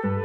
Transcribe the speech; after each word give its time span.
Para 0.00 0.16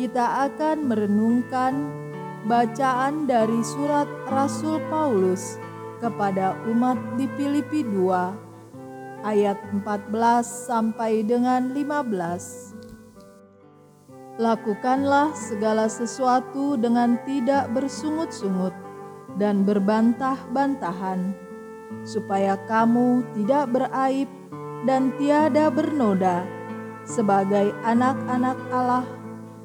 kita 0.00 0.48
akan 0.48 0.88
merenungkan 0.88 2.05
bacaan 2.46 3.26
dari 3.26 3.58
surat 3.66 4.06
Rasul 4.30 4.78
Paulus 4.86 5.58
kepada 5.98 6.54
umat 6.70 6.94
di 7.18 7.26
Filipi 7.34 7.82
2 7.82 9.26
ayat 9.26 9.58
14 9.74 10.14
sampai 10.46 11.26
dengan 11.26 11.74
15. 11.74 14.38
Lakukanlah 14.38 15.34
segala 15.34 15.90
sesuatu 15.90 16.78
dengan 16.78 17.18
tidak 17.26 17.66
bersungut-sungut 17.74 18.70
dan 19.42 19.66
berbantah-bantahan, 19.66 21.34
supaya 22.06 22.54
kamu 22.70 23.26
tidak 23.34 23.74
beraib 23.74 24.30
dan 24.86 25.10
tiada 25.18 25.66
bernoda 25.66 26.46
sebagai 27.02 27.74
anak-anak 27.82 28.54
Allah 28.70 29.02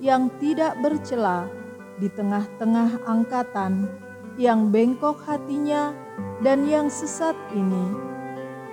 yang 0.01 0.33
tidak 0.41 0.73
bercela 0.81 1.60
di 2.01 2.09
tengah-tengah 2.09 3.05
angkatan 3.05 3.85
yang 4.41 4.73
bengkok 4.73 5.21
hatinya 5.29 5.93
dan 6.41 6.65
yang 6.65 6.89
sesat 6.89 7.37
ini 7.53 7.93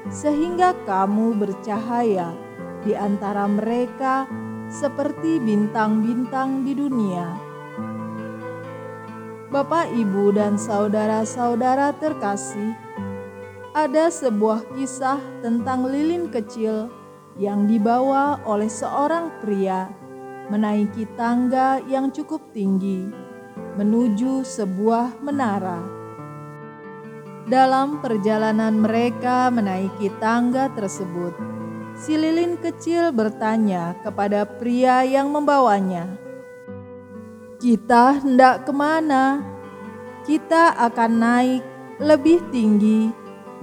sehingga 0.08 0.72
kamu 0.89 1.36
bercahaya 1.36 2.33
di 2.80 2.97
antara 2.97 3.44
mereka 3.44 4.25
seperti 4.72 5.36
bintang-bintang 5.44 6.64
di 6.64 6.72
dunia. 6.72 7.36
Bapak, 9.48 9.92
ibu, 9.92 10.33
dan 10.33 10.60
saudara-saudara 10.60 11.97
terkasih, 11.97 12.77
ada 13.72 14.12
sebuah 14.12 14.64
kisah 14.77 15.20
tentang 15.41 15.88
lilin 15.88 16.28
kecil 16.28 16.92
yang 17.41 17.64
dibawa 17.64 18.41
oleh 18.44 18.69
seorang 18.69 19.33
pria 19.41 19.88
menaiki 20.48 21.04
tangga 21.16 21.80
yang 21.84 22.08
cukup 22.08 22.41
tinggi 22.56 23.28
menuju 23.78 24.42
sebuah 24.42 25.22
menara. 25.22 25.78
Dalam 27.48 28.02
perjalanan 28.02 28.76
mereka 28.76 29.48
menaiki 29.48 30.12
tangga 30.20 30.69
tersebut, 30.74 31.32
si 31.96 32.19
lilin 32.19 32.58
kecil 32.60 33.14
bertanya 33.14 33.96
kepada 34.04 34.44
pria 34.44 35.06
yang 35.06 35.32
membawanya, 35.32 36.10
"Kita 37.62 38.20
hendak 38.20 38.69
ke 38.69 38.72
mana? 38.74 39.41
Kita 40.28 40.76
akan 40.76 41.12
naik 41.16 41.62
lebih 42.02 42.44
tinggi 42.52 43.08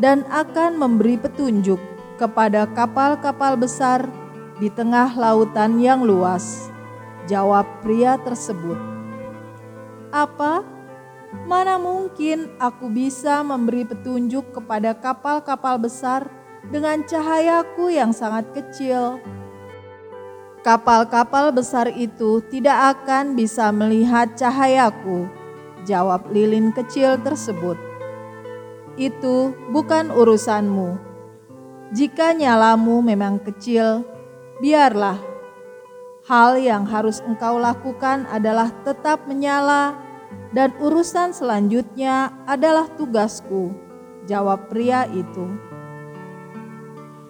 dan 0.02 0.25
akan 0.33 0.81
memberi 0.81 1.19
petunjuk 1.22 1.78
kepada 2.17 2.66
kapal-kapal 2.73 3.53
besar 3.59 4.09
di 4.58 4.72
tengah 4.73 5.13
lautan 5.13 5.78
yang 5.78 6.02
luas." 6.02 6.75
Jawab 7.26 7.66
pria 7.81 8.22
tersebut, 8.22 8.78
"Apa?" 10.14 10.76
Mana 11.44 11.76
mungkin 11.76 12.48
aku 12.64 12.88
bisa 12.88 13.44
memberi 13.44 13.84
petunjuk 13.84 14.56
kepada 14.56 14.95
kapal-kapal 14.95 15.76
besar 15.76 16.31
dengan 16.72 17.03
cahayaku 17.03 17.91
yang 17.91 18.16
sangat 18.16 18.47
kecil? 18.56 19.19
Kapal-kapal 20.63 21.53
besar 21.53 21.94
itu 21.94 22.41
tidak 22.50 22.97
akan 22.97 23.38
bisa 23.38 23.69
melihat 23.69 24.34
cahayaku, 24.34 25.30
jawab 25.86 26.25
lilin 26.34 26.74
kecil 26.74 27.22
tersebut. 27.22 27.78
Itu 28.97 29.53
bukan 29.69 30.09
urusanmu. 30.09 30.97
Jika 31.94 32.34
nyalamu 32.34 33.06
memang 33.06 33.38
kecil, 33.46 34.02
biarlah. 34.57 35.34
Hal 36.25 36.58
yang 36.58 36.90
harus 36.90 37.22
engkau 37.22 37.62
lakukan 37.62 38.25
adalah 38.34 38.74
tetap 38.81 39.30
menyala 39.30 39.94
dan 40.58 40.74
urusan 40.81 41.38
selanjutnya 41.38 42.34
adalah 42.50 42.90
tugasku, 42.97 43.69
jawab 44.25 44.66
pria 44.66 45.06
itu. 45.13 45.46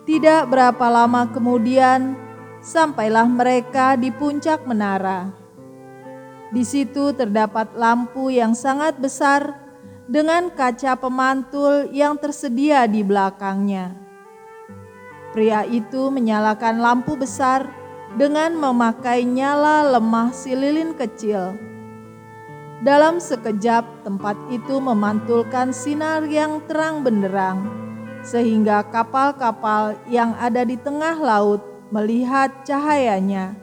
Tidak 0.08 0.48
berapa 0.48 0.88
lama 0.88 1.28
kemudian, 1.28 2.16
sampailah 2.64 3.28
mereka 3.28 4.00
di 4.00 4.16
puncak 4.16 4.64
menara. 4.64 5.28
Di 6.56 6.64
situ 6.64 7.12
terdapat 7.12 7.76
lampu 7.76 8.32
yang 8.32 8.56
sangat 8.56 8.96
besar 8.96 9.60
dengan 10.08 10.48
kaca 10.56 10.96
pemantul 10.96 11.92
yang 11.92 12.16
tersedia 12.16 12.88
di 12.88 13.04
belakangnya. 13.04 13.92
Pria 15.36 15.68
itu 15.68 16.08
menyalakan 16.08 16.80
lampu 16.80 17.20
besar 17.20 17.84
dengan 18.16 18.56
memakai 18.56 19.28
nyala 19.28 19.96
lemah 19.96 20.32
si 20.32 20.56
lilin 20.56 20.96
kecil 20.96 21.60
dalam 22.86 23.18
sekejap 23.18 24.06
tempat 24.06 24.38
itu 24.54 24.78
memantulkan 24.78 25.72
sinar 25.72 26.22
yang 26.28 26.62
terang 26.70 27.02
benderang, 27.02 27.66
sehingga 28.22 28.86
kapal-kapal 28.94 29.98
yang 30.06 30.38
ada 30.38 30.62
di 30.62 30.78
tengah 30.78 31.18
laut 31.18 31.66
melihat 31.90 32.52
cahayanya. 32.62 33.58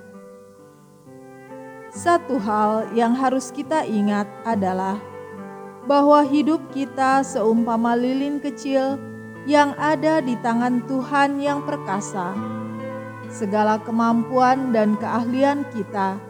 Satu 1.92 2.40
hal 2.40 2.90
yang 2.96 3.12
harus 3.12 3.52
kita 3.52 3.84
ingat 3.84 4.26
adalah 4.42 4.96
bahwa 5.84 6.24
hidup 6.24 6.72
kita 6.72 7.20
seumpama 7.20 7.92
lilin 7.92 8.40
kecil 8.40 8.96
yang 9.44 9.76
ada 9.76 10.18
di 10.18 10.34
tangan 10.40 10.82
Tuhan 10.88 11.36
yang 11.38 11.62
perkasa. 11.68 12.61
Segala 13.32 13.80
kemampuan 13.80 14.76
dan 14.76 15.00
keahlian 15.00 15.64
kita 15.72 16.20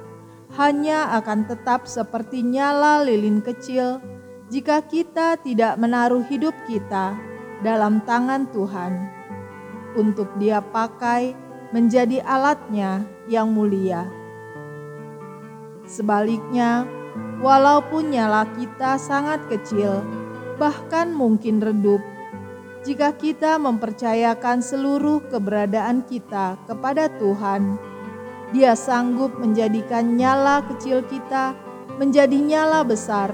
hanya 0.54 1.18
akan 1.18 1.50
tetap 1.50 1.90
seperti 1.90 2.46
nyala 2.46 3.02
lilin 3.02 3.42
kecil 3.42 3.98
jika 4.46 4.84
kita 4.86 5.34
tidak 5.42 5.74
menaruh 5.82 6.22
hidup 6.30 6.54
kita 6.70 7.18
dalam 7.66 8.06
tangan 8.06 8.46
Tuhan 8.54 9.10
untuk 9.98 10.30
Dia 10.38 10.62
pakai 10.62 11.34
menjadi 11.74 12.22
alatnya 12.22 13.02
yang 13.26 13.50
mulia. 13.50 14.06
Sebaliknya, 15.88 16.86
walaupun 17.42 18.14
nyala 18.14 18.46
kita 18.54 19.00
sangat 19.00 19.42
kecil, 19.50 20.04
bahkan 20.60 21.10
mungkin 21.10 21.58
redup, 21.58 22.04
jika 22.82 23.14
kita 23.14 23.62
mempercayakan 23.62 24.58
seluruh 24.58 25.22
keberadaan 25.30 26.02
kita 26.02 26.58
kepada 26.66 27.06
Tuhan, 27.22 27.78
dia 28.50 28.74
sanggup 28.74 29.38
menjadikan 29.38 30.18
nyala 30.18 30.66
kecil 30.66 31.06
kita 31.06 31.54
menjadi 32.02 32.34
nyala 32.34 32.82
besar 32.82 33.30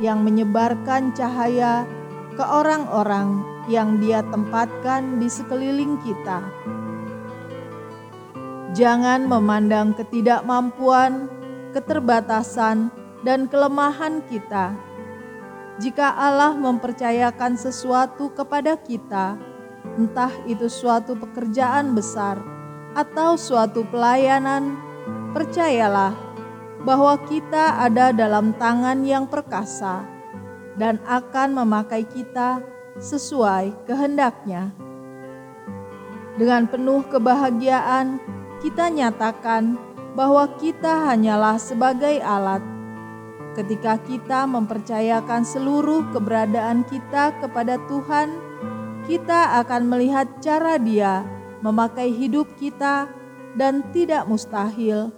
yang 0.00 0.24
menyebarkan 0.24 1.12
cahaya 1.12 1.84
ke 2.36 2.44
orang-orang 2.44 3.44
yang 3.68 4.00
Dia 4.00 4.24
tempatkan 4.32 5.20
di 5.20 5.28
sekeliling 5.28 6.00
kita. 6.00 6.40
Jangan 8.76 9.28
memandang 9.28 9.96
ketidakmampuan, 9.96 11.28
keterbatasan, 11.72 12.92
dan 13.24 13.48
kelemahan 13.48 14.20
kita. 14.28 14.76
Jika 15.76 16.16
Allah 16.16 16.56
mempercayakan 16.56 17.60
sesuatu 17.60 18.32
kepada 18.32 18.80
kita, 18.80 19.36
entah 20.00 20.32
itu 20.48 20.72
suatu 20.72 21.12
pekerjaan 21.16 21.92
besar 21.92 22.40
atau 22.96 23.36
suatu 23.36 23.84
pelayanan, 23.92 24.72
percayalah 25.36 26.16
bahwa 26.80 27.20
kita 27.28 27.82
ada 27.82 28.08
dalam 28.08 28.56
tangan 28.56 29.04
yang 29.04 29.28
perkasa 29.28 30.06
dan 30.80 30.96
akan 31.04 31.60
memakai 31.60 32.08
kita 32.08 32.64
sesuai 32.96 33.76
kehendaknya. 33.84 34.72
Dengan 36.40 36.68
penuh 36.68 37.04
kebahagiaan, 37.08 38.20
kita 38.64 38.88
nyatakan 38.88 39.76
bahwa 40.16 40.48
kita 40.56 41.12
hanyalah 41.12 41.60
sebagai 41.60 42.20
alat. 42.24 42.75
Ketika 43.56 43.96
kita 44.04 44.44
mempercayakan 44.44 45.40
seluruh 45.40 46.12
keberadaan 46.12 46.84
kita 46.84 47.32
kepada 47.40 47.80
Tuhan, 47.88 48.36
kita 49.08 49.64
akan 49.64 49.88
melihat 49.88 50.28
cara 50.44 50.76
Dia 50.76 51.24
memakai 51.64 52.12
hidup 52.12 52.52
kita 52.60 53.08
dan 53.56 53.80
tidak 53.96 54.28
mustahil 54.28 55.08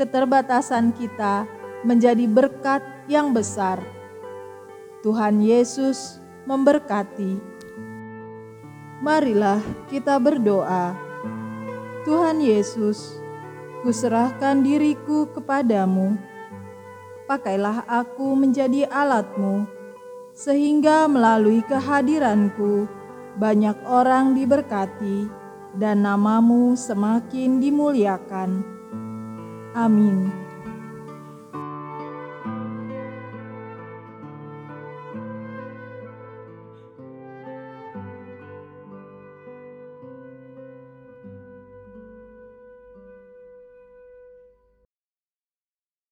keterbatasan 0.00 0.96
kita 0.96 1.44
menjadi 1.84 2.24
berkat 2.24 2.80
yang 3.12 3.36
besar 3.36 3.76
Tuhan 5.04 5.38
Yesus 5.38 6.18
memberkati. 6.50 7.38
Marilah 9.04 9.60
kita 9.86 10.18
berdoa. 10.18 10.98
Tuhan 12.02 12.42
Yesus, 12.42 13.20
kuserahkan 13.86 14.66
diriku 14.66 15.30
kepadamu. 15.30 16.35
Pakailah 17.26 17.82
aku 17.90 18.38
menjadi 18.38 18.86
alatmu, 18.86 19.66
sehingga 20.30 21.10
melalui 21.10 21.58
kehadiranku 21.66 22.86
banyak 23.34 23.74
orang 23.82 24.38
diberkati 24.38 25.26
dan 25.74 26.06
namamu 26.06 26.78
semakin 26.78 27.58
dimuliakan. 27.58 28.62
Amin. 29.74 30.45